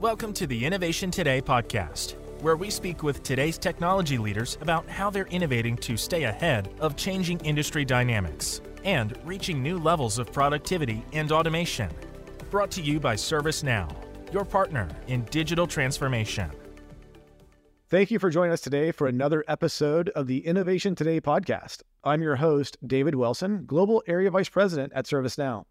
[0.00, 5.10] Welcome to the Innovation Today podcast, where we speak with today's technology leaders about how
[5.10, 11.04] they're innovating to stay ahead of changing industry dynamics and reaching new levels of productivity
[11.12, 11.90] and automation.
[12.48, 13.94] Brought to you by ServiceNow,
[14.32, 16.50] your partner in digital transformation.
[17.90, 21.82] Thank you for joining us today for another episode of the Innovation Today podcast.
[22.04, 25.64] I'm your host, David Wilson, Global Area Vice President at ServiceNow.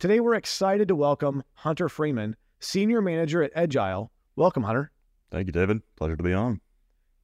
[0.00, 4.08] Today, we're excited to welcome Hunter Freeman, Senior Manager at Edgile.
[4.36, 4.90] Welcome, Hunter.
[5.30, 5.82] Thank you, David.
[5.96, 6.60] Pleasure to be on.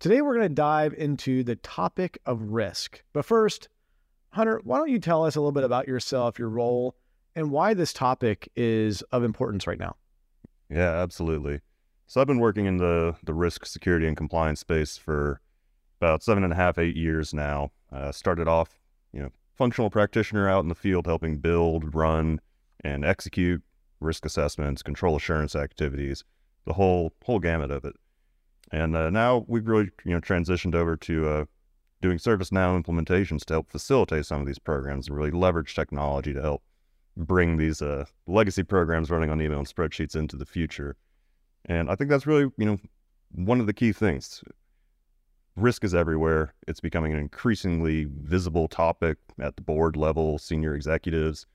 [0.01, 3.03] Today, we're going to dive into the topic of risk.
[3.12, 3.69] But first,
[4.31, 6.97] Hunter, why don't you tell us a little bit about yourself, your role,
[7.35, 9.97] and why this topic is of importance right now?
[10.71, 11.61] Yeah, absolutely.
[12.07, 15.41] So I've been working in the the risk, security, and compliance space for
[16.01, 17.70] about seven and a half, eight years now.
[17.93, 18.79] Uh, started off,
[19.12, 22.41] you know, functional practitioner out in the field, helping build, run,
[22.83, 23.62] and execute
[24.01, 26.25] risk assessments, control assurance activities,
[26.65, 27.95] the whole whole gamut of it.
[28.70, 31.45] And uh, now we've really, you know, transitioned over to uh,
[32.00, 36.42] doing ServiceNow implementations to help facilitate some of these programs and really leverage technology to
[36.42, 36.62] help
[37.17, 40.97] bring these uh, legacy programs running on email and spreadsheets into the future.
[41.64, 42.78] And I think that's really, you know,
[43.33, 44.42] one of the key things.
[45.56, 46.55] Risk is everywhere.
[46.69, 51.47] It's becoming an increasingly visible topic at the board level, senior executives.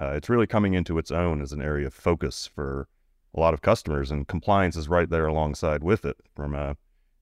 [0.00, 2.88] Uh, it's really coming into its own as an area of focus for
[3.34, 6.74] a lot of customers, and compliance is right there alongside with it from uh,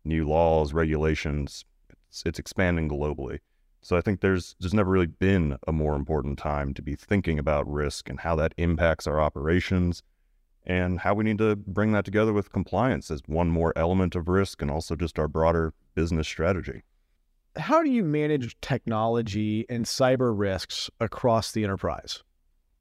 [0.05, 1.65] new laws, regulations.
[2.09, 3.39] It's, it's expanding globally.
[3.83, 7.39] So I think there's there's never really been a more important time to be thinking
[7.39, 10.03] about risk and how that impacts our operations
[10.67, 14.29] and how we need to bring that together with compliance as one more element of
[14.29, 16.83] risk and also just our broader business strategy.
[17.57, 22.23] How do you manage technology and cyber risks across the enterprise?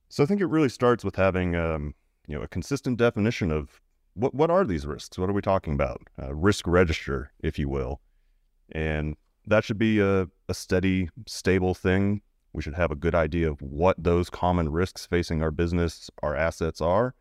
[0.09, 1.93] So I think it really starts with having um,
[2.27, 3.79] you know a consistent definition of
[4.15, 5.17] what what are these risks?
[5.17, 6.01] What are we talking about?
[6.17, 8.01] Risk register, if you will,
[8.71, 9.15] and
[9.45, 12.21] that should be a, a steady, stable thing.
[12.53, 16.35] We should have a good idea of what those common risks facing our business, our
[16.35, 17.13] assets are,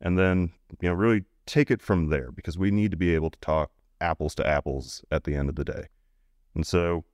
[0.00, 3.30] and then you know really take it from there because we need to be able
[3.30, 5.88] to talk apples to apples at the end of the day.
[6.54, 7.04] And so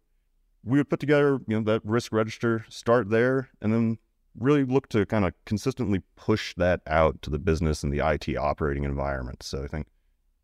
[0.63, 3.99] we would put together you know that risk register, start there, and then
[4.39, 8.37] really look to kind of consistently push that out to the business and the IT
[8.37, 9.43] operating environment.
[9.43, 9.87] So I think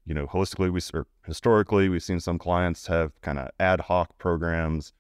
[0.05, 4.17] you know holistically we or historically we've seen some clients have kind of ad hoc
[4.19, 4.93] programs.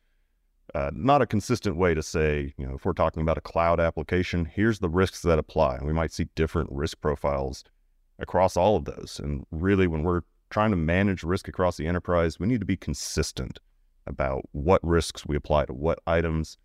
[0.75, 3.78] Uh, not a consistent way to say, you know, if we're talking about a cloud
[3.78, 5.76] application, here's the risks that apply.
[5.76, 7.62] And we might see different risk profiles
[8.19, 9.20] across all of those.
[9.22, 12.76] And really, when we're trying to manage risk across the enterprise, we need to be
[12.76, 13.59] consistent
[14.06, 16.56] about what risks we apply to what items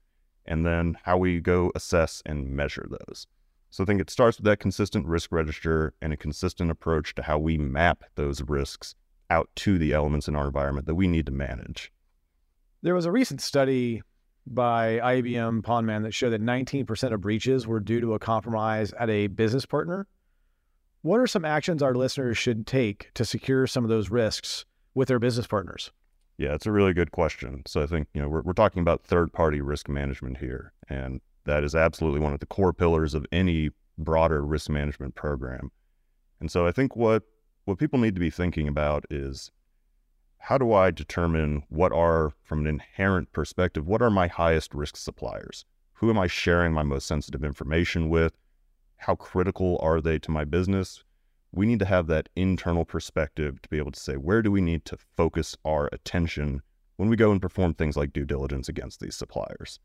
[0.47, 3.27] and then how we go assess and measure those.
[3.69, 7.23] So I think it starts with that consistent risk register and a consistent approach to
[7.23, 8.95] how we map those risks
[9.29, 11.91] out to the elements in our environment that we need to manage.
[12.81, 14.01] There was a recent study
[14.45, 19.09] by IBM Ponemon that showed that 19% of breaches were due to a compromise at
[19.09, 20.07] a business partner.
[21.01, 25.09] What are some actions our listeners should take to secure some of those risks with
[25.09, 25.91] their business partners?
[26.37, 27.63] Yeah, it's a really good question.
[27.65, 30.73] So I think, you know, we're, we're talking about third party risk management here.
[30.87, 35.71] And that is absolutely one of the core pillars of any broader risk management program.
[36.39, 37.23] And so I think what
[37.65, 39.51] what people need to be thinking about is
[40.37, 44.95] how do I determine what are, from an inherent perspective, what are my highest risk
[44.95, 45.65] suppliers?
[45.95, 48.37] Who am I sharing my most sensitive information with?
[48.97, 51.03] How critical are they to my business?
[51.51, 54.61] We need to have that internal perspective to be able to say, where do we
[54.61, 56.61] need to focus our attention
[56.97, 59.79] when we go and perform things like due diligence against these suppliers?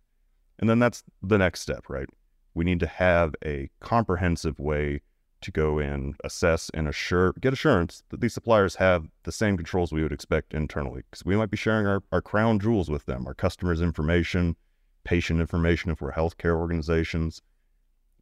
[0.59, 2.09] And then that's the next step, right?
[2.55, 5.01] We need to have a comprehensive way
[5.41, 9.93] to go and assess and assure, get assurance that these suppliers have the same controls
[9.93, 11.03] we would expect internally.
[11.11, 14.57] Because we might be sharing our, our crown jewels with them, our customers' information,
[15.05, 17.43] patient information if we're healthcare organizations.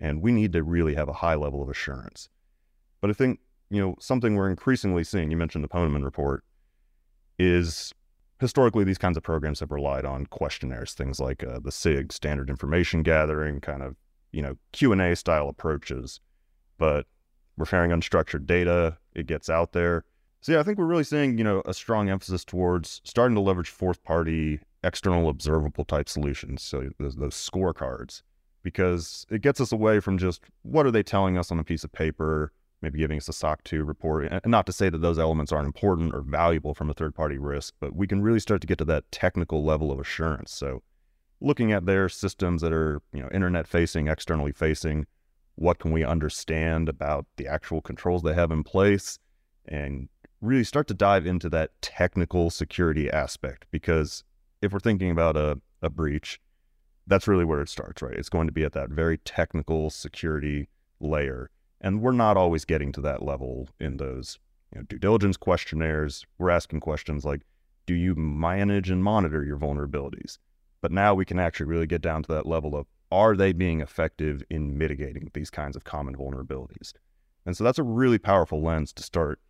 [0.01, 2.29] And we need to really have a high level of assurance.
[3.01, 3.41] But I think,
[3.71, 6.45] you know, something we're increasingly seeing, you mentioned the Ponemon report,
[7.39, 7.93] is
[8.39, 12.51] historically these kinds of programs have relied on questionnaires, things like uh, the SIG, standard
[12.51, 13.97] information gathering, kind of,
[14.33, 16.21] you know, Q&A style approaches.
[16.79, 17.07] But
[17.57, 20.05] we're sharing unstructured data, it gets out there.
[20.41, 23.43] So yeah, I think we're really seeing, you know, a strong emphasis towards starting to
[23.43, 26.63] leverage fourth party external observable type solutions.
[26.63, 28.23] So those, those scorecards,
[28.63, 31.85] because it gets us away from just what are they telling us on a piece
[31.85, 32.53] of paper?
[32.83, 34.27] Maybe giving us a SOC 2 report.
[34.31, 37.39] And not to say that those elements aren't important or valuable from a third party
[37.39, 40.53] risk, but we can really start to get to that technical level of assurance.
[40.53, 40.83] So
[41.41, 45.07] looking at their systems that are, you know, internet facing, externally facing,
[45.57, 49.19] what can we understand about the actual controls they have in place,
[49.67, 50.09] and
[50.41, 53.67] really start to dive into that technical security aspect.
[53.71, 54.25] Because
[54.63, 56.41] if we're thinking about a, a breach,
[57.07, 58.15] that's really where it starts, right?
[58.15, 60.69] It's going to be at that very technical security
[61.01, 61.51] layer.
[61.81, 64.39] And we're not always getting to that level in those
[64.73, 66.25] you know, due diligence questionnaires.
[66.39, 67.43] We're asking questions like,
[67.87, 70.39] do you manage and monitor your vulnerabilities?
[70.81, 73.81] But now we can actually really get down to that level of are they being
[73.81, 76.93] effective in mitigating these kinds of common vulnerabilities?
[77.45, 79.41] And so that's a really powerful lens to start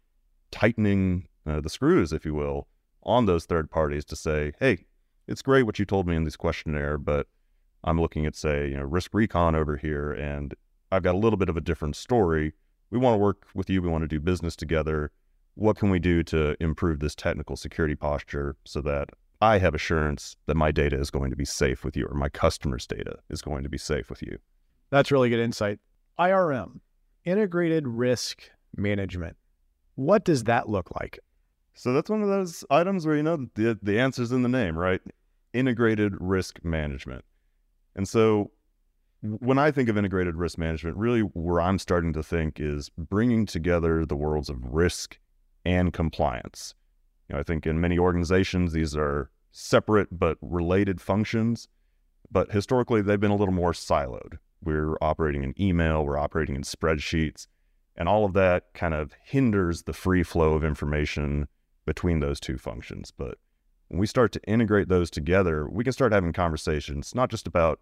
[0.50, 2.67] tightening uh, the screws, if you will,
[3.03, 4.87] on those third parties to say, hey,
[5.26, 7.26] it's great what you told me in this questionnaire, but
[7.85, 10.55] I'm looking at, say, you know, RiskRecon over here, and
[10.92, 12.52] I've got a little bit of a different story.
[12.90, 13.81] We want to work with you.
[13.82, 15.12] We want to do business together.
[15.54, 19.10] What can we do to improve this technical security posture so that
[19.40, 22.28] I have assurance that my data is going to be safe with you or my
[22.28, 24.38] customer's data is going to be safe with you?
[24.90, 25.78] That's really good insight.
[26.19, 26.81] IRM,
[27.25, 29.37] integrated risk management.
[29.94, 31.20] What does that look like?
[31.75, 34.76] So that's one of those items where you know the the answer's in the name,
[34.76, 35.00] right?
[35.52, 37.25] Integrated risk management.
[37.94, 38.50] And so
[39.22, 43.46] when I think of integrated risk management, really where I'm starting to think is bringing
[43.46, 45.19] together the worlds of risk
[45.64, 46.75] and compliance.
[47.28, 51.69] You know, I think in many organizations, these are separate but related functions,
[52.31, 54.38] but historically they've been a little more siloed.
[54.62, 57.46] We're operating in email, we're operating in spreadsheets,
[57.96, 61.49] and all of that kind of hinders the free flow of information
[61.84, 63.11] between those two functions.
[63.11, 63.38] But
[63.88, 67.81] when we start to integrate those together, we can start having conversations, not just about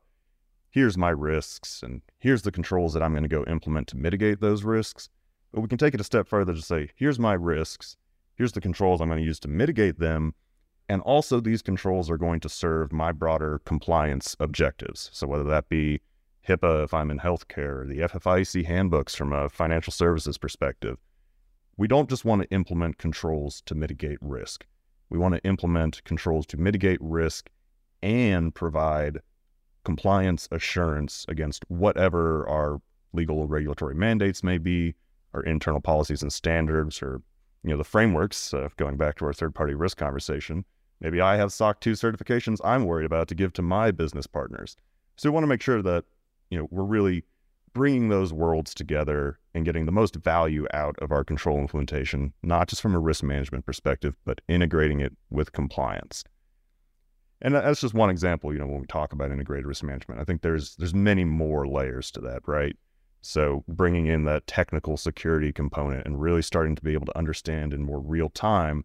[0.70, 4.40] here's my risks and here's the controls that I'm going to go implement to mitigate
[4.40, 5.08] those risks.
[5.52, 7.96] But we can take it a step further to say, here's my risks,
[8.34, 10.34] here's the controls I'm going to use to mitigate them.
[10.90, 15.10] And also, these controls are going to serve my broader compliance objectives.
[15.12, 16.00] So, whether that be
[16.48, 20.96] HIPAA if I'm in healthcare, the FFIEC handbooks from a financial services perspective,
[21.76, 24.66] we don't just want to implement controls to mitigate risk.
[25.10, 27.50] We want to implement controls to mitigate risk
[28.02, 29.20] and provide
[29.88, 32.78] compliance assurance against whatever our
[33.14, 34.94] legal or regulatory mandates may be,
[35.32, 37.22] our internal policies and standards, or
[37.64, 38.52] you know the frameworks.
[38.52, 40.62] Uh, going back to our third-party risk conversation,
[41.00, 44.76] maybe I have SOC 2 certifications I'm worried about to give to my business partners.
[45.16, 46.04] So we want to make sure that
[46.50, 47.24] you know we're really
[47.72, 52.68] bringing those worlds together and getting the most value out of our control implementation, not
[52.68, 56.24] just from a risk management perspective, but integrating it with compliance.
[57.40, 60.20] And that's just one example, you know, when we talk about integrated risk management.
[60.20, 62.76] I think there's there's many more layers to that, right?
[63.20, 67.72] So bringing in that technical security component and really starting to be able to understand
[67.72, 68.84] in more real time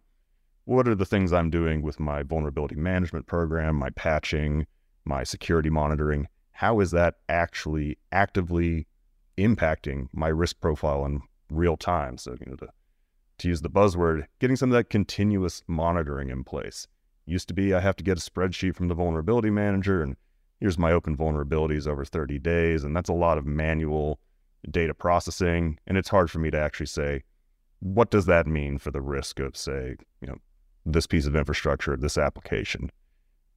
[0.64, 4.66] what are the things I'm doing with my vulnerability management program, my patching,
[5.04, 8.86] my security monitoring, how is that actually actively
[9.36, 12.16] impacting my risk profile in real time?
[12.16, 12.68] So, you know, to,
[13.38, 16.86] to use the buzzword, getting some of that continuous monitoring in place.
[17.26, 20.16] Used to be I have to get a spreadsheet from the vulnerability manager and
[20.60, 22.84] here's my open vulnerabilities over 30 days.
[22.84, 24.18] And that's a lot of manual
[24.70, 25.78] data processing.
[25.86, 27.22] And it's hard for me to actually say,
[27.80, 30.36] what does that mean for the risk of, say, you know,
[30.86, 32.90] this piece of infrastructure, this application?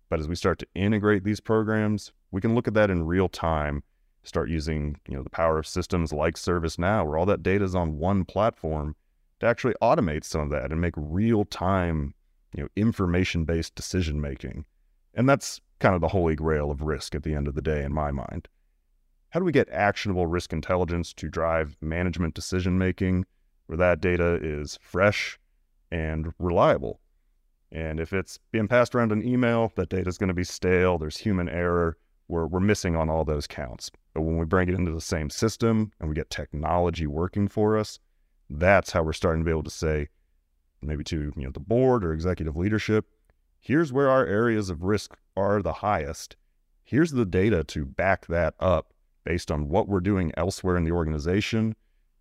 [0.09, 3.29] But as we start to integrate these programs, we can look at that in real
[3.29, 3.83] time,
[4.23, 7.75] start using, you know, the power of systems like ServiceNow, where all that data is
[7.75, 8.95] on one platform
[9.39, 12.13] to actually automate some of that and make real time
[12.53, 14.65] you know, information-based decision making.
[15.13, 17.83] And that's kind of the holy grail of risk at the end of the day
[17.83, 18.47] in my mind.
[19.29, 23.25] How do we get actionable risk intelligence to drive management decision making
[23.65, 25.37] where that data is fresh
[25.91, 26.99] and reliable?
[27.71, 30.97] And if it's being passed around an email, that data is going to be stale.
[30.97, 31.97] There's human error.
[32.29, 33.91] We're, we're missing on all those counts.
[34.13, 37.77] But when we bring it into the same system and we get technology working for
[37.77, 37.99] us,
[38.49, 40.07] that's how we're starting to be able to say,
[40.81, 43.05] maybe to you know the board or executive leadership
[43.67, 46.37] here's where our areas of risk are the highest.
[46.85, 48.93] Here's the data to back that up
[49.25, 51.75] based on what we're doing elsewhere in the organization.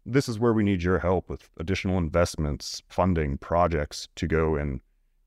[0.04, 4.80] This is where we need your help with additional investments funding projects to go and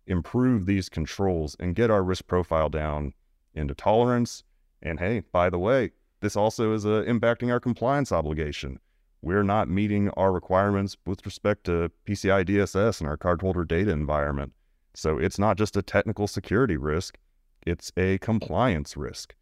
[0.07, 3.13] improve these controls and get our risk profile down
[3.53, 4.43] into tolerance.
[4.81, 8.79] And hey by the way this also is uh, impacting our compliance obligation
[9.21, 14.53] we're not meeting our requirements with respect to PCI DSS and our cardholder data environment.
[14.95, 17.17] So it's not just a technical security risk,
[17.65, 19.35] it's a compliance risk.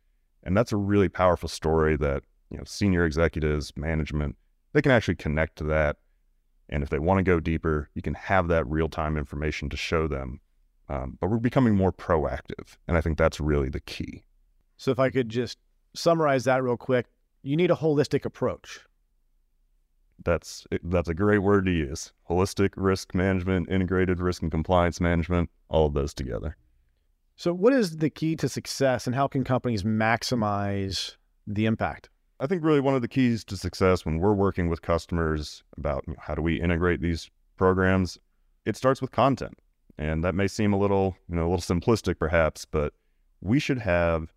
[0.44, 4.36] And that's a really powerful story that, you know, senior executives, management,
[4.74, 5.98] they can actually connect to that.
[6.70, 9.78] And if they want to go deeper, you can have that real time information to
[9.78, 10.40] show them.
[10.90, 12.78] Um, but we're becoming more proactive.
[12.88, 14.24] And I think that's really the key.
[14.78, 15.58] So if I could just
[15.96, 17.08] summarize that real quick,
[17.42, 18.80] you need a holistic approach.
[20.28, 22.12] That's that's a great word to use.
[22.30, 26.58] Holistic risk management, integrated risk and compliance management, all of those together.
[27.38, 31.16] So, what is the key to success, and how can companies maximize
[31.48, 32.10] the impact?
[32.42, 36.04] I think really one of the keys to success when we're working with customers about
[36.06, 38.18] you know, how do we integrate these programs,
[38.66, 39.58] it starts with content,
[39.98, 42.92] and that may seem a little you know a little simplistic perhaps, but
[43.40, 44.34] we should have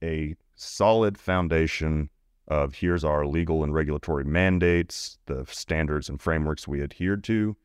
[0.00, 2.10] a solid foundation
[2.48, 7.56] of here's our legal and regulatory mandates, the standards and frameworks we adhere to,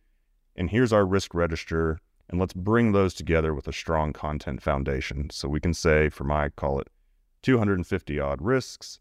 [0.56, 2.00] and here's our risk register.
[2.30, 5.30] And let's bring those together with a strong content foundation.
[5.32, 6.88] So we can say, for my call it
[7.42, 9.00] 250 odd risks,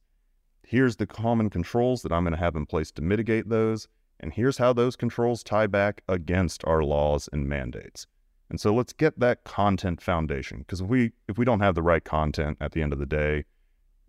[0.65, 3.89] here's the common controls that I'm going to have in place to mitigate those.
[4.19, 8.07] And here's how those controls tie back against our laws and mandates.
[8.51, 11.83] And so let's get that content foundation because if we if we don't have the
[11.83, 13.45] right content at the end of the day,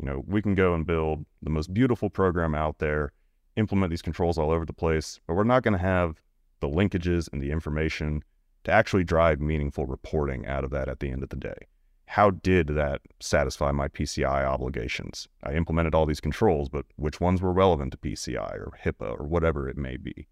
[0.01, 3.12] you know, we can go and build the most beautiful program out there,
[3.55, 6.20] implement these controls all over the place, but we're not going to have
[6.60, 8.24] the linkages and the information
[8.63, 11.67] to actually drive meaningful reporting out of that at the end of the day.
[12.05, 15.27] How did that satisfy my PCI obligations?
[15.43, 19.25] I implemented all these controls, but which ones were relevant to PCI or HIPAA or
[19.25, 20.27] whatever it may be?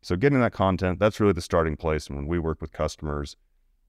[0.00, 2.06] So, getting that content, that's really the starting place.
[2.06, 3.36] And when we work with customers,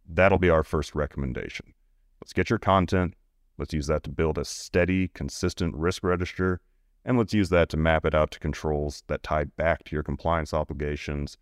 [0.07, 1.73] that'll be our first recommendation.
[2.19, 3.13] Let's get your content,
[3.59, 6.61] Let's use that to build a steady, consistent risk register.
[7.05, 10.03] And let's use that to map it out to controls that tie back to your
[10.03, 11.37] compliance obligations.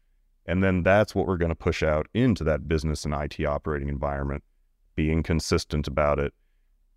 [0.45, 3.89] And then that's what we're going to push out into that business and IT operating
[3.89, 4.43] environment,
[4.95, 6.33] being consistent about it,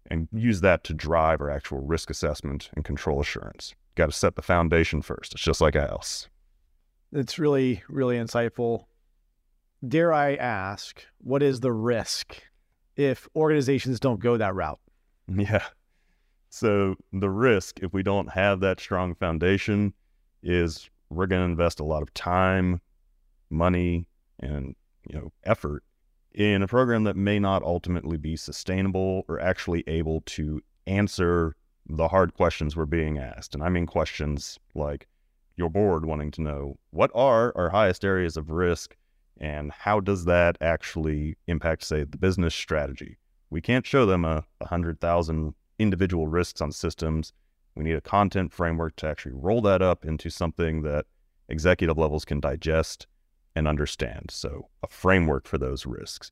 [0.06, 3.74] and use that to drive our actual risk assessment and control assurance.
[3.96, 5.34] Got to set the foundation first.
[5.34, 6.28] It's just like house.
[7.12, 8.84] It's really, really insightful.
[9.86, 12.42] Dare I ask, what is the risk
[12.96, 14.78] if organizations don't go that route?
[15.37, 15.64] Yeah.
[16.49, 19.94] So the risk, if we don't have that strong foundation,
[20.42, 22.80] is we're going to invest a lot of time,
[23.50, 24.08] money,
[24.40, 24.75] and
[25.08, 25.84] you know effort
[26.32, 31.54] in a program that may not ultimately be sustainable or actually able to answer
[31.88, 33.54] the hard questions we're being asked.
[33.54, 35.06] And I mean questions like
[35.56, 38.96] your board wanting to know what are our highest areas of risk
[39.38, 43.18] and how does that actually impact, say, the business strategy?
[43.50, 47.33] We can't show them a, hundred thousand individual risks on systems.
[47.75, 51.07] We need a content framework to actually roll that up into something that
[51.49, 53.07] executive levels can digest
[53.57, 54.30] and understand.
[54.30, 56.30] So, a framework for those risks.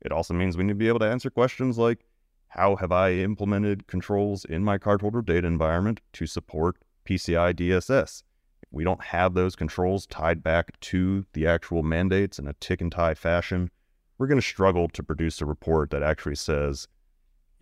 [0.00, 2.04] It also means we need to be able to answer questions like
[2.48, 8.24] how have I implemented controls in my cardholder data environment to support PCI DSS?
[8.72, 12.90] We don't have those controls tied back to the actual mandates in a tick and
[12.90, 13.70] tie fashion,
[14.20, 16.86] we're going to struggle to produce a report that actually says,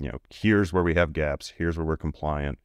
[0.00, 2.58] you know, here's where we have gaps, here's where we're compliant,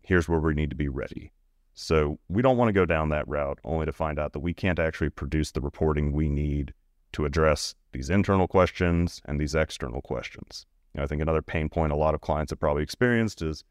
[0.00, 1.30] here's where we need to be ready.
[1.74, 4.54] So we don't want to go down that route only to find out that we
[4.54, 6.72] can't actually produce the reporting we need
[7.12, 10.64] to address these internal questions and these external questions.
[10.94, 13.62] You know, I think another pain point a lot of clients have probably experienced is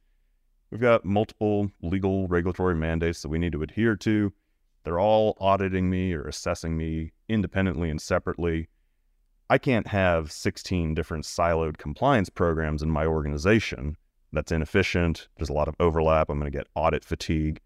[0.70, 4.34] we've got multiple legal regulatory mandates that we need to adhere to.
[4.84, 8.68] They're all auditing me or assessing me independently and separately.
[9.52, 13.98] I can't have 16 different siloed compliance programs in my organization.
[14.32, 15.28] That's inefficient.
[15.36, 16.30] There's a lot of overlap.
[16.30, 17.60] I'm going to get audit fatigue.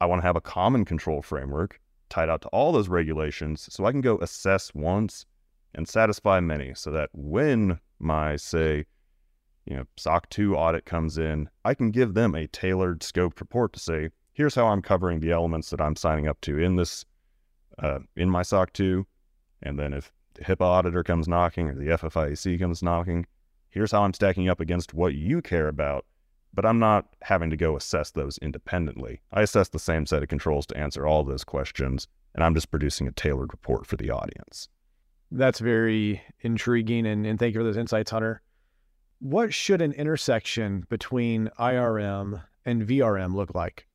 [0.00, 1.78] I want to have a common control framework
[2.08, 5.24] tied out to all those regulations so I can go assess once
[5.72, 8.84] and satisfy many so that when my, say,
[9.66, 13.72] you know, SOC 2 audit comes in, I can give them a tailored scoped report
[13.74, 17.04] to say, here's how I'm covering the elements that I'm signing up to in this,
[17.80, 19.06] uh, in my SOC 2.
[19.62, 23.26] And then if the HIPAA auditor comes knocking or the FFIEC comes knocking,
[23.70, 26.06] here's how I'm stacking up against what you care about,
[26.54, 29.20] but I'm not having to go assess those independently.
[29.32, 32.70] I assess the same set of controls to answer all those questions, and I'm just
[32.70, 34.68] producing a tailored report for the audience.
[35.30, 38.40] That's very intriguing, and, and thank you for those insights, Hunter.
[39.18, 43.86] What should an intersection between IRM and VRM look like?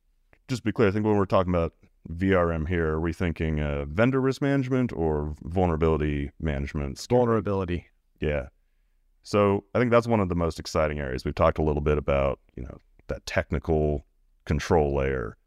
[0.50, 1.74] Just to be clear, I think when we're talking about
[2.12, 2.94] VRM here?
[2.94, 7.06] Are we thinking uh, vendor risk management or vulnerability management?
[7.10, 7.88] Vulnerability.
[8.20, 8.48] Yeah.
[9.24, 11.24] So I think that's one of the most exciting areas.
[11.24, 14.06] We've talked a little bit about, you know, that technical
[14.46, 15.38] control layer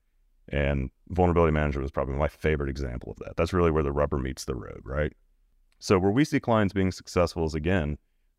[0.48, 3.36] and vulnerability management is probably my favorite example of that.
[3.36, 5.12] That's really where the rubber meets the road, right?
[5.78, 7.98] So where we see clients being successful is again,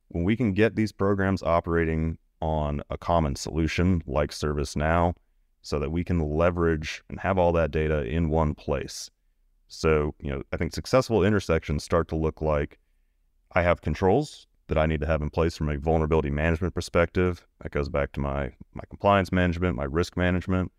[0.10, 5.14] when we can get these programs operating on a common solution like ServiceNow
[5.68, 9.10] so that we can leverage and have all that data in one place.
[9.68, 12.80] So, you know, I think successful intersections start to look like
[13.52, 17.46] I have controls that I need to have in place from a vulnerability management perspective.
[17.62, 20.72] That goes back to my my compliance management, my risk management.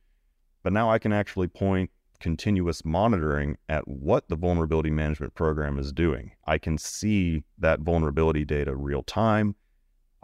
[0.62, 5.92] But now I can actually point continuous monitoring at what the vulnerability management program is
[5.92, 6.32] doing.
[6.46, 9.54] I can see that vulnerability data real time.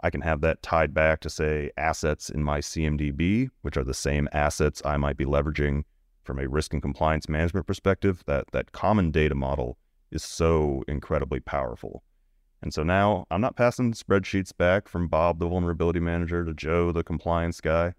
[0.05, 3.95] I can have that tied back to say assets in my CMDB, which are the
[3.95, 5.81] same assets I might be leveraging
[6.23, 8.23] from a risk and compliance management perspective.
[8.27, 9.79] That that common data model
[10.11, 12.03] is so incredibly powerful.
[12.61, 16.91] And so now I'm not passing spreadsheets back from Bob, the vulnerability manager, to Joe,
[16.91, 17.95] the compliance guy.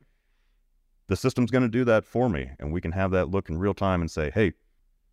[1.09, 2.51] The system's going to do that for me.
[2.61, 4.53] And we can have that look in real time and say, hey,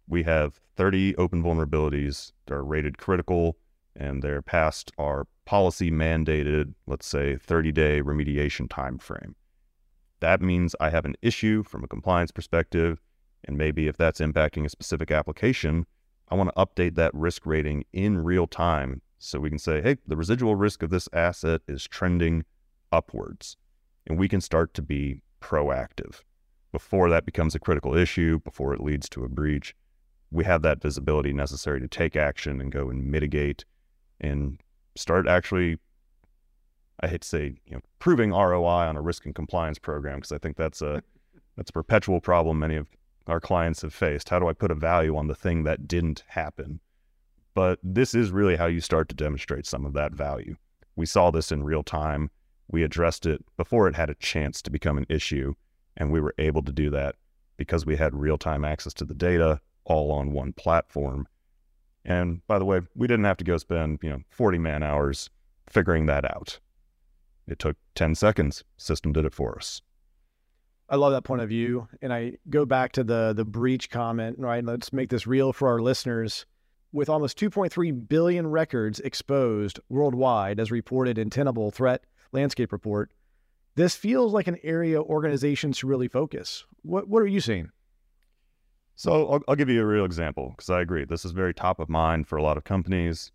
[0.07, 3.57] we have 30 open vulnerabilities that are rated critical
[3.95, 9.35] and they're past our policy mandated, let's say, 30 day remediation time frame.
[10.19, 13.01] That means I have an issue from a compliance perspective.
[13.45, 15.85] And maybe if that's impacting a specific application,
[16.29, 19.97] I want to update that risk rating in real time so we can say, hey,
[20.07, 22.45] the residual risk of this asset is trending
[22.91, 23.57] upwards.
[24.07, 26.21] And we can start to be proactive
[26.71, 29.75] before that becomes a critical issue, before it leads to a breach.
[30.31, 33.65] We have that visibility necessary to take action and go and mitigate
[34.19, 34.59] and
[34.95, 35.77] start actually,
[36.99, 40.31] I hate to say, you know, proving ROI on a risk and compliance program because
[40.31, 41.03] I think that's a
[41.57, 42.87] that's a perpetual problem many of
[43.27, 44.29] our clients have faced.
[44.29, 46.79] How do I put a value on the thing that didn't happen?
[47.53, 50.55] But this is really how you start to demonstrate some of that value.
[50.95, 52.31] We saw this in real time.
[52.67, 55.53] We addressed it before it had a chance to become an issue.
[55.95, 57.15] And we were able to do that
[57.57, 61.27] because we had real time access to the data all on one platform.
[62.05, 65.29] And by the way, we didn't have to go spend, you know, 40 man hours
[65.69, 66.59] figuring that out.
[67.47, 68.63] It took 10 seconds.
[68.77, 69.81] System did it for us.
[70.89, 71.87] I love that point of view.
[72.01, 74.63] And I go back to the the breach comment, right?
[74.63, 76.45] Let's make this real for our listeners
[76.91, 83.11] with almost 2.3 billion records exposed worldwide, as reported in Tenable Threat Landscape Report,
[83.75, 86.65] this feels like an area organizations should really focus.
[86.83, 87.71] What What are you seeing?
[88.95, 91.79] So I'll, I'll give you a real example because I agree this is very top
[91.79, 93.31] of mind for a lot of companies.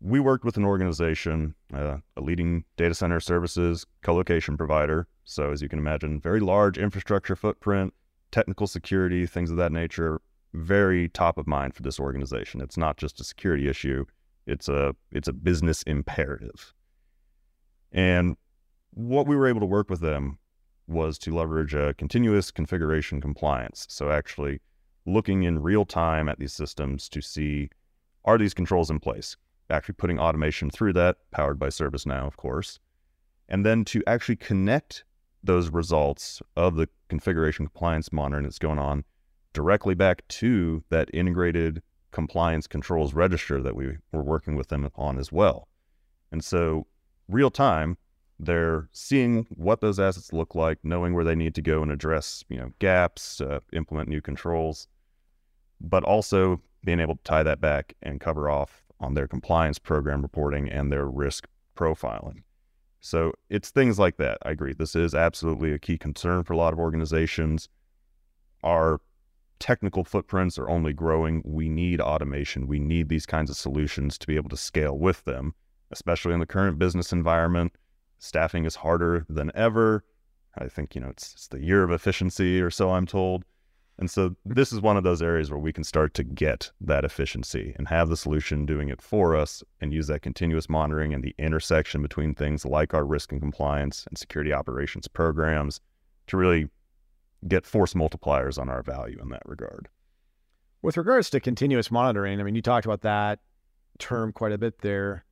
[0.00, 5.08] We worked with an organization, uh, a leading data center services colocation provider.
[5.24, 7.94] So as you can imagine, very large infrastructure footprint,
[8.30, 10.20] technical security, things of that nature
[10.56, 12.60] very top of mind for this organization.
[12.60, 14.04] It's not just a security issue;
[14.46, 16.72] it's a it's a business imperative.
[17.92, 18.36] And
[18.90, 20.38] what we were able to work with them
[20.86, 23.86] was to leverage a continuous configuration compliance.
[23.88, 24.60] So actually
[25.06, 27.70] looking in real time at these systems to see
[28.24, 29.36] are these controls in place?
[29.70, 32.78] Actually putting automation through that, powered by ServiceNow, of course.
[33.48, 35.04] And then to actually connect
[35.42, 39.04] those results of the configuration compliance monitoring that's going on
[39.52, 45.18] directly back to that integrated compliance controls register that we were working with them on
[45.18, 45.68] as well.
[46.32, 46.86] And so,
[47.28, 47.96] real time,
[48.38, 52.44] they're seeing what those assets look like, knowing where they need to go and address,
[52.48, 54.88] you know, gaps, uh, implement new controls,
[55.80, 60.22] but also being able to tie that back and cover off on their compliance program
[60.22, 62.42] reporting and their risk profiling.
[63.00, 64.38] So it's things like that.
[64.42, 64.72] I agree.
[64.72, 67.68] This is absolutely a key concern for a lot of organizations.
[68.64, 69.00] Our
[69.58, 71.42] technical footprints are only growing.
[71.44, 72.66] We need automation.
[72.66, 75.54] We need these kinds of solutions to be able to scale with them,
[75.90, 77.72] especially in the current business environment.
[78.18, 80.04] Staffing is harder than ever.
[80.58, 83.44] I think, you know, it's, it's the year of efficiency or so I'm told.
[83.98, 87.04] And so this is one of those areas where we can start to get that
[87.04, 91.24] efficiency and have the solution doing it for us and use that continuous monitoring and
[91.24, 95.80] the intersection between things like our risk and compliance and security operations programs
[96.26, 96.68] to really
[97.48, 99.88] get force multipliers on our value in that regard.
[100.82, 103.40] With regards to continuous monitoring, I mean, you talked about that
[103.98, 105.24] term quite a bit there.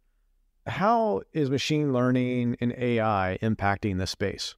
[0.67, 4.55] How is machine learning and AI impacting this space?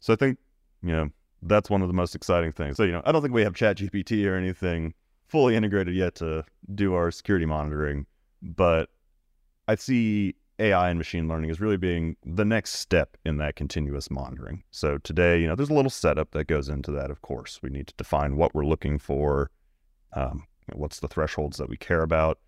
[0.00, 0.38] So I think,
[0.82, 1.10] you know,
[1.42, 2.76] that's one of the most exciting things.
[2.76, 4.94] So, you know, I don't think we have Chat GPT or anything
[5.26, 8.06] fully integrated yet to do our security monitoring,
[8.42, 8.88] but
[9.68, 14.10] I see AI and machine learning is really being the next step in that continuous
[14.10, 14.64] monitoring.
[14.70, 17.10] So today, you know, there's a little setup that goes into that.
[17.10, 19.50] Of course, we need to define what we're looking for,
[20.14, 22.38] um, what's the thresholds that we care about.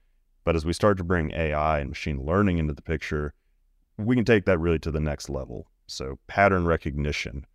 [0.45, 3.35] But as we start to bring AI and machine learning into the picture,
[3.97, 5.69] we can take that really to the next level.
[5.87, 7.47] So pattern recognition,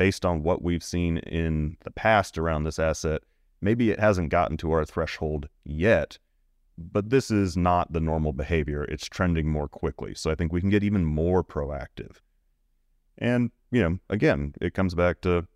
[0.00, 3.20] based on what we've seen in the past around this asset,
[3.60, 6.18] maybe it hasn't gotten to our threshold yet
[6.80, 8.84] but this is not the normal behavior.
[8.84, 10.14] It's trending more quickly.
[10.14, 12.16] So I think we can get even more proactive.
[13.18, 15.46] And, you know, again, it comes back to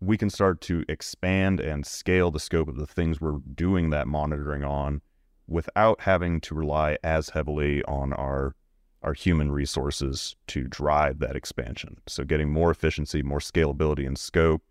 [0.00, 4.06] we can start to expand and scale the scope of the things we're doing that
[4.06, 5.00] monitoring on
[5.46, 8.54] without having to rely as heavily on our
[9.02, 11.98] our human resources to drive that expansion.
[12.06, 14.62] So getting more efficiency, more scalability and scope,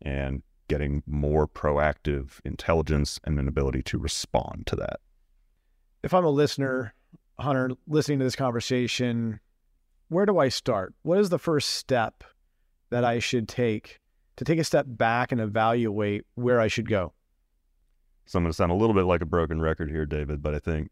[0.00, 5.00] and getting more proactive intelligence and an ability to respond to that.
[6.02, 6.94] If I'm a listener,
[7.38, 9.40] Hunter, listening to this conversation,
[10.08, 10.94] where do I start?
[11.02, 12.24] What is the first step
[12.90, 14.00] that I should take
[14.36, 17.12] to take a step back and evaluate where I should go?
[18.26, 20.54] So I'm going to sound a little bit like a broken record here, David, but
[20.54, 20.90] I think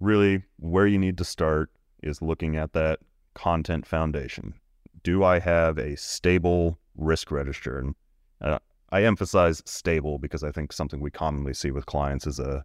[0.00, 1.70] really where you need to start
[2.02, 3.00] is looking at that
[3.34, 4.54] content foundation.
[5.02, 7.78] Do I have a stable risk register?
[7.78, 7.94] And
[8.40, 8.58] uh,
[8.90, 12.64] I emphasize stable because I think something we commonly see with clients is a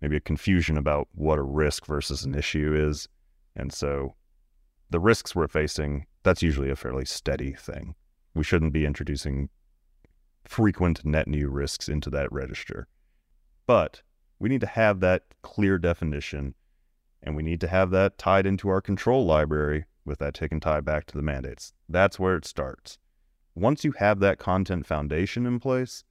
[0.00, 3.08] maybe a confusion about what a risk versus an issue is.
[3.56, 4.14] And so
[4.88, 7.94] the risks we're facing, that's usually a fairly steady thing.
[8.34, 9.50] We shouldn't be introducing
[10.44, 12.88] frequent net new risks into that register.
[13.66, 14.02] But
[14.38, 16.54] we need to have that clear definition
[17.22, 20.62] and we need to have that tied into our control library with that tick and
[20.62, 21.72] tie back to the mandates.
[21.88, 22.98] That's where it starts.
[23.54, 26.04] Once you have that content foundation in place,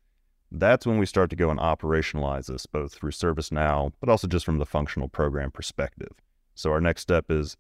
[0.52, 4.46] that's when we start to go and operationalize this both through ServiceNow, but also just
[4.46, 6.12] from the functional program perspective.
[6.56, 7.56] So our next step is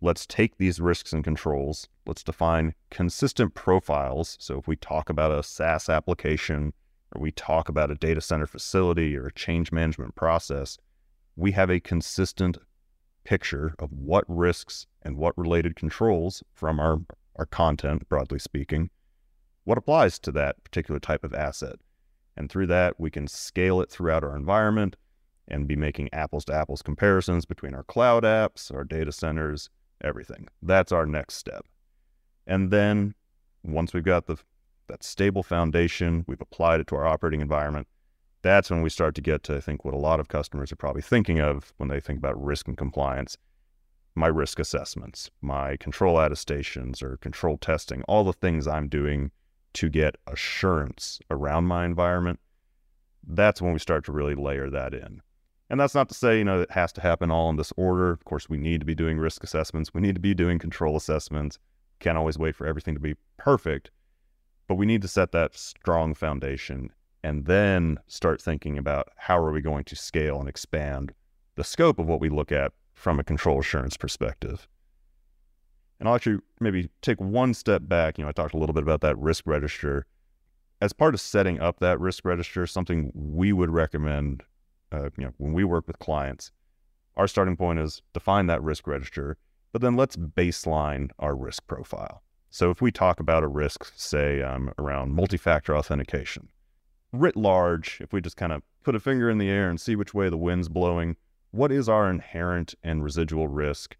[0.00, 4.36] let's take these risks and controls, let's define consistent profiles.
[4.40, 6.72] So if we talk about a SaaS application
[7.14, 10.78] or we talk about a data center facility or a change management process,
[11.36, 12.58] we have a consistent
[13.24, 16.98] picture of what risks and what related controls from our,
[17.36, 18.90] our content, broadly speaking,
[19.64, 21.76] what applies to that particular type of asset.
[22.36, 24.96] And through that, we can scale it throughout our environment
[25.48, 29.68] and be making apples to apples comparisons between our cloud apps, our data centers,
[30.02, 30.48] everything.
[30.62, 31.66] That's our next step.
[32.46, 33.14] And then
[33.62, 34.36] once we've got the
[34.86, 37.86] that stable foundation, we've applied it to our operating environment,
[38.42, 40.76] that's when we start to get to I think what a lot of customers are
[40.76, 43.36] probably thinking of when they think about risk and compliance.
[44.14, 49.30] My risk assessments, my control attestations or control testing, all the things I'm doing
[49.74, 52.40] to get assurance around my environment.
[53.26, 55.22] That's when we start to really layer that in.
[55.68, 58.10] And that's not to say, you know, it has to happen all in this order.
[58.10, 59.94] Of course, we need to be doing risk assessments.
[59.94, 61.58] We need to be doing control assessments.
[62.00, 63.90] Can't always wait for everything to be perfect,
[64.66, 66.90] but we need to set that strong foundation
[67.22, 71.12] and then start thinking about how are we going to scale and expand
[71.56, 74.66] the scope of what we look at from a control assurance perspective.
[75.98, 78.16] And I'll actually maybe take one step back.
[78.16, 80.06] You know, I talked a little bit about that risk register.
[80.80, 84.44] As part of setting up that risk register, something we would recommend
[84.92, 86.52] uh, you know, when we work with clients,
[87.16, 89.36] our starting point is define that risk register,
[89.72, 92.22] but then let's baseline our risk profile.
[92.48, 96.48] So if we talk about a risk, say um, around multi-factor authentication,
[97.12, 99.96] writ large, if we just kind of put a finger in the air and see
[99.96, 101.16] which way the wind's blowing,
[101.50, 103.96] what is our inherent and residual risk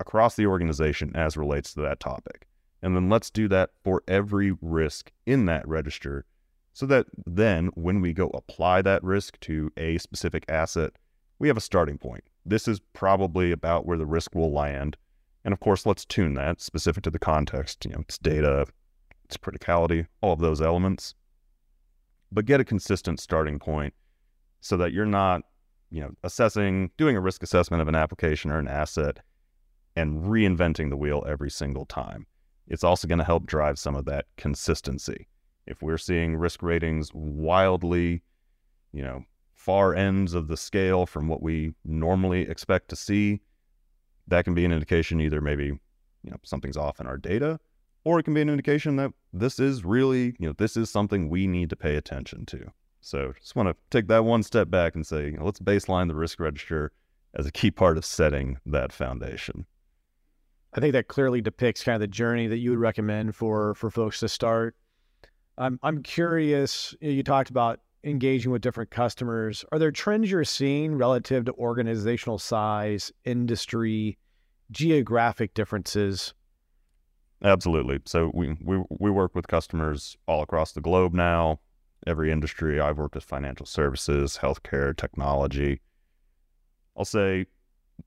[0.00, 2.46] across the organization as relates to that topic?
[2.82, 6.24] And then let's do that for every risk in that register
[6.72, 10.92] so that then when we go apply that risk to a specific asset,
[11.38, 12.24] we have a starting point.
[12.44, 14.96] This is probably about where the risk will land.
[15.44, 18.66] And of course, let's tune that specific to the context, you know, its data,
[19.24, 21.14] its criticality, all of those elements.
[22.32, 23.94] But get a consistent starting point
[24.60, 25.42] so that you're not,
[25.90, 29.20] you know, assessing, doing a risk assessment of an application or an asset
[29.94, 32.26] and reinventing the wheel every single time.
[32.66, 35.28] It's also going to help drive some of that consistency
[35.66, 38.22] if we're seeing risk ratings wildly,
[38.92, 43.40] you know, far ends of the scale from what we normally expect to see,
[44.28, 47.58] that can be an indication either maybe, you know, something's off in our data,
[48.06, 51.28] or it can be an indication that this is really, you know, this is something
[51.28, 52.70] we need to pay attention to.
[53.00, 56.08] So just want to take that one step back and say, you know, let's baseline
[56.08, 56.92] the risk register
[57.34, 59.66] as a key part of setting that foundation.
[60.72, 63.90] I think that clearly depicts kind of the journey that you would recommend for for
[63.90, 64.76] folks to start
[65.58, 66.94] I'm I'm curious.
[67.00, 69.64] You talked about engaging with different customers.
[69.72, 74.18] Are there trends you're seeing relative to organizational size, industry,
[74.70, 76.34] geographic differences?
[77.42, 78.00] Absolutely.
[78.04, 81.60] So we we we work with customers all across the globe now.
[82.06, 82.80] Every industry.
[82.80, 85.80] I've worked with financial services, healthcare, technology.
[86.96, 87.46] I'll say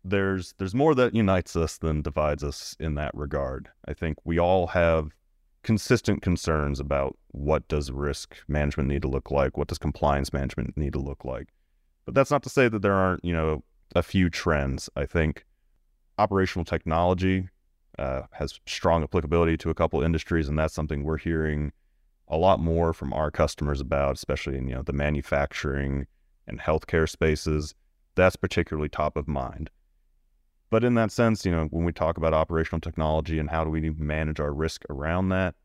[0.04, 3.70] there's there's more that unites us than divides us in that regard.
[3.88, 5.12] I think we all have
[5.64, 10.78] consistent concerns about what does risk management need to look like, what does compliance management
[10.78, 11.50] need to look like.
[12.06, 13.64] But that's not to say that there aren't, you know,
[13.96, 14.90] a few trends.
[14.96, 15.46] I think
[16.18, 17.50] operational technology
[18.00, 21.72] uh, has strong applicability to a couple industries, and that's something we're hearing
[22.28, 26.08] a lot more from our customers about, especially in you know the manufacturing
[26.48, 27.76] and healthcare spaces,
[28.16, 29.70] that's particularly top of mind.
[30.70, 33.70] But in that sense, you know, when we talk about operational technology and how do
[33.70, 35.56] we manage our risk around that,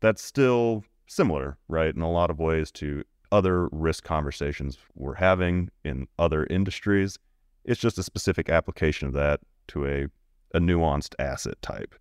[0.00, 5.70] that's still similar, right, in a lot of ways to other risk conversations we're having
[5.84, 7.18] in other industries.
[7.64, 10.06] It's just a specific application of that to a,
[10.54, 11.94] a nuanced asset type.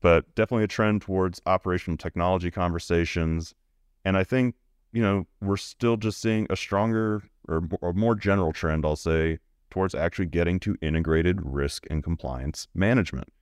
[0.00, 3.54] But definitely a trend towards operational technology conversations.
[4.04, 4.54] And I think,
[4.92, 9.38] you know, we're still just seeing a stronger or, or more general trend, I'll say,
[9.70, 13.32] towards actually getting to integrated risk and compliance management.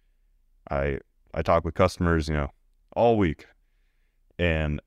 [0.71, 0.99] I
[1.35, 2.51] I talk with customers, you know,
[2.95, 3.47] all week.
[4.39, 4.81] And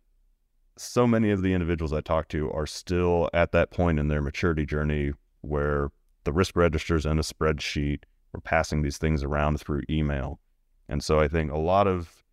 [0.78, 4.22] so many of the individuals I talk to are still at that point in their
[4.22, 5.90] maturity journey where
[6.24, 8.04] the risk registers in a spreadsheet.
[8.36, 10.42] We're passing these things around through email.
[10.90, 12.26] And so I think a lot of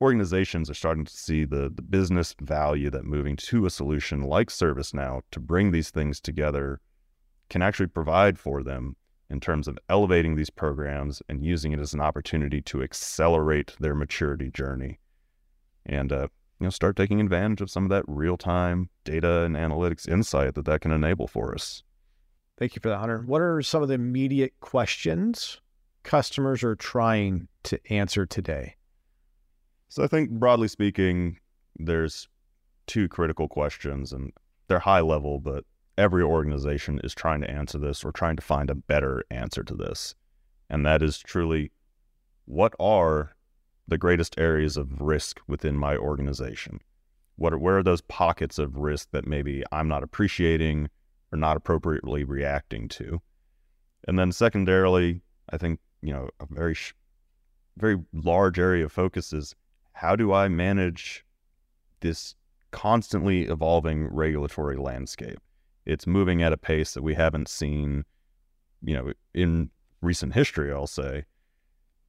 [0.00, 4.48] organizations are starting to see the, the business value that moving to a solution like
[4.48, 6.80] ServiceNow to bring these things together
[7.50, 8.96] can actually provide for them
[9.28, 13.94] in terms of elevating these programs and using it as an opportunity to accelerate their
[13.94, 14.98] maturity journey.
[15.84, 16.28] And uh,
[16.60, 20.54] you know, start taking advantage of some of that real time data and analytics insight
[20.54, 21.82] that that can enable for us.
[22.58, 23.22] Thank you for that, Hunter.
[23.26, 25.60] What are some of the immediate questions
[26.02, 28.76] customers are trying to answer today?
[29.88, 31.38] So I think broadly speaking,
[31.76, 32.28] there's
[32.86, 34.32] two critical questions and
[34.68, 35.64] they're high level, but
[35.98, 39.74] every organization is trying to answer this or trying to find a better answer to
[39.74, 40.14] this.
[40.70, 41.72] And that is truly
[42.46, 43.34] what are
[43.86, 46.80] the greatest areas of risk within my organization?
[47.36, 50.88] What are, where are those pockets of risk that maybe I'm not appreciating
[51.32, 53.20] or not appropriately reacting to?
[54.06, 56.76] And then secondarily, I think, you know, a very,
[57.76, 59.54] very large area of focus is
[59.92, 61.24] how do I manage
[62.00, 62.34] this
[62.70, 65.38] constantly evolving regulatory landscape?
[65.86, 68.04] It's moving at a pace that we haven't seen,
[68.82, 71.24] you know, in recent history, I'll say.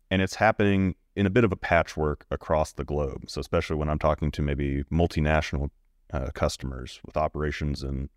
[0.09, 3.25] And it's happening in a bit of a patchwork across the globe.
[3.27, 5.69] So, especially when I'm talking to maybe multinational
[6.11, 8.09] uh, customers with operations in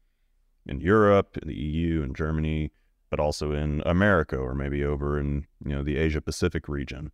[0.66, 2.72] in Europe, in the EU, in Germany,
[3.10, 7.12] but also in America or maybe over in you know the Asia Pacific region,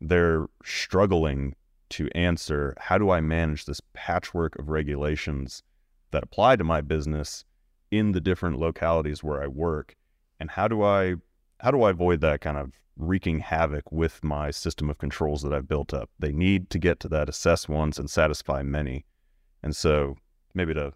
[0.00, 1.54] they're struggling
[1.90, 5.62] to answer how do I manage this patchwork of regulations
[6.10, 7.44] that apply to my business
[7.90, 9.94] in the different localities where I work,
[10.40, 11.16] and how do I
[11.60, 15.52] how do I avoid that kind of wreaking havoc with my system of controls that
[15.52, 16.10] I've built up.
[16.18, 19.04] They need to get to that assess once and satisfy many.
[19.62, 20.16] And so,
[20.54, 20.92] maybe to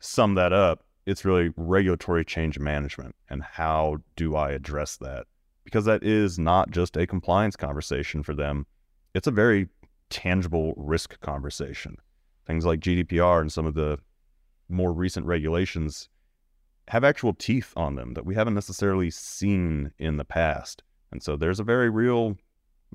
[0.00, 5.26] sum that up, it's really regulatory change management and how do I address that?
[5.64, 8.66] Because that is not just a compliance conversation for them,
[9.14, 9.68] it's a very
[10.08, 11.96] tangible risk conversation.
[12.46, 13.98] Things like GDPR and some of the
[14.68, 16.08] more recent regulations
[16.88, 20.82] have actual teeth on them that we haven't necessarily seen in the past.
[21.12, 22.36] And so there's a very real,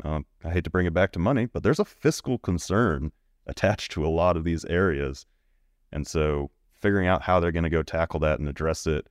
[0.04, 3.12] uh, I hate to bring it back to money, but there's a fiscal concern
[3.48, 5.26] attached to a lot of these areas.
[5.91, 6.52] And so
[6.86, 9.08] figuring out how they're going to go tackle that and address it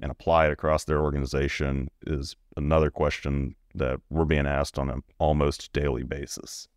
[0.00, 5.02] and apply it across their organization is another question that we're being asked on an
[5.18, 6.68] almost daily basis.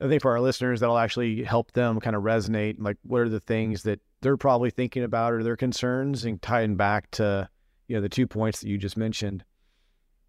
[0.00, 2.76] I think for our listeners, that'll actually help them kind of resonate.
[2.78, 6.76] Like, what are the things that they're probably thinking about or their concerns, and tying
[6.76, 7.48] back to
[7.88, 9.44] you know the two points that you just mentioned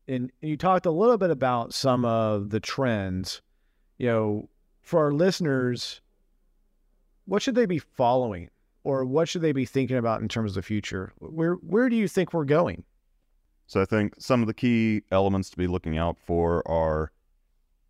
[0.07, 3.41] and you talked a little bit about some of the trends.
[3.97, 4.49] You know,
[4.81, 6.01] for our listeners,
[7.25, 8.49] what should they be following,
[8.87, 11.13] or what should they be thinking about in terms of the future?
[11.19, 12.83] Where where do you think we're going?
[13.67, 17.11] So I think some of the key elements to be looking out for are,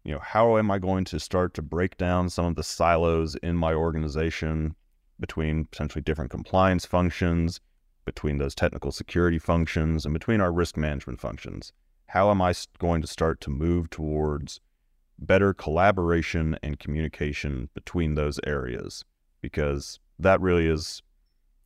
[0.03, 3.35] you know, how am I going to start to break down some of the silos
[3.35, 4.75] in my organization
[5.19, 7.59] between potentially different compliance functions,
[8.05, 11.73] between those technical security functions, and between our risk management functions
[12.07, 14.61] how am I going to start to move towards
[15.19, 19.03] better collaboration and communication between those areas?
[19.41, 21.01] Because that really is,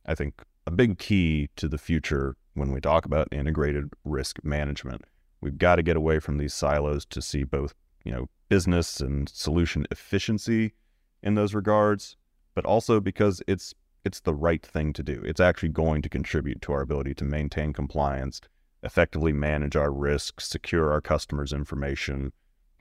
[0.06, 5.02] I think, a big key to the future when we talk about integrated risk management.
[5.40, 9.28] We've got to get away from these silos to see both, you know, business and
[9.28, 10.74] solution efficiency
[11.22, 12.16] in those regards,
[12.54, 15.22] but also because it's it's the right thing to do.
[15.24, 18.40] It's actually going to contribute to our ability to maintain compliance
[18.82, 22.32] effectively manage our risks, secure our customers' information,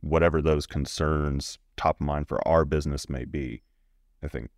[0.01, 3.61] whatever those concerns top of mind for our business may be.
[4.23, 4.49] I think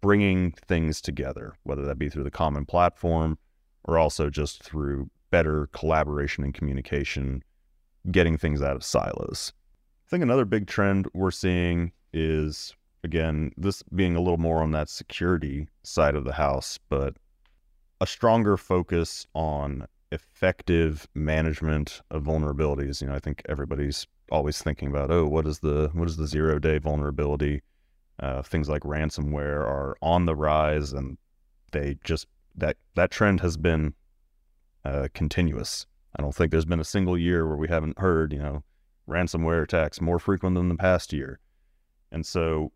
[0.00, 3.38] bringing things together, whether that be through the common platform
[3.84, 7.42] or also just through better collaboration and communication,
[8.10, 9.52] getting things out of silos.
[10.06, 14.70] I think another big trend we're seeing is, again, this being a little more on
[14.72, 17.16] that security side of the house, but
[18.00, 23.00] a stronger focus on effective management of vulnerabilities.
[23.00, 26.26] You know, I think everybody's always thinking about, oh, what is the what is the
[26.26, 27.62] zero day vulnerability?
[28.18, 31.18] Uh, things like ransomware are on the rise, and
[31.72, 32.26] they just
[32.56, 33.94] that that trend has been
[34.84, 35.86] uh, continuous.
[36.18, 38.64] I don't think there's been a single year where we haven't heard, you know,
[39.08, 41.40] ransomware attacks more frequent than the past year.
[42.10, 42.72] And so,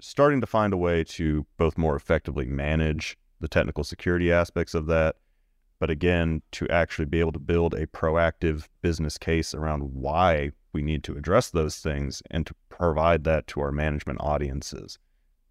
[0.00, 4.86] starting to find a way to both more effectively manage the technical security aspects of
[4.86, 5.16] that,
[5.78, 10.82] but again, to actually be able to build a proactive business case around why we
[10.82, 14.96] need to address those things and to provide that to our management audiences.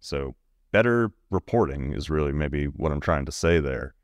[0.00, 0.34] So,
[0.72, 3.94] better reporting is really maybe what I'm trying to say there.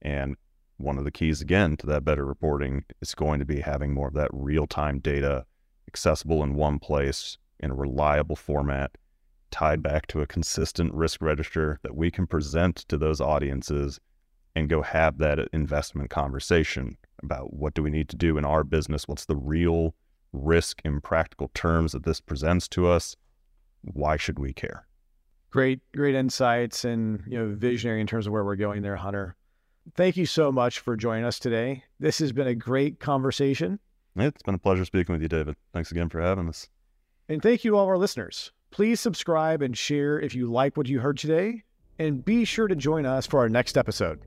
[0.00, 0.36] And
[0.76, 4.06] one of the keys, again, to that better reporting is going to be having more
[4.06, 5.44] of that real time data
[5.88, 8.92] accessible in one place in a reliable format,
[9.50, 13.98] tied back to a consistent risk register that we can present to those audiences
[14.54, 18.62] and go have that investment conversation about what do we need to do in our
[18.62, 19.08] business?
[19.08, 19.96] What's the real
[20.32, 23.16] risk in practical terms that this presents to us?
[23.82, 24.86] Why should we care?
[25.50, 29.36] Great, great insights and you know visionary in terms of where we're going there, Hunter.
[29.96, 31.84] Thank you so much for joining us today.
[31.98, 33.80] This has been a great conversation.
[34.16, 35.56] It's been a pleasure speaking with you, David.
[35.72, 36.68] Thanks again for having us.
[37.28, 38.52] And thank you, all our listeners.
[38.70, 41.64] Please subscribe and share if you like what you heard today.
[41.98, 44.20] And be sure to join us for our next episode.